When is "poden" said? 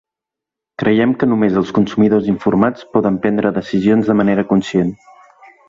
2.97-3.21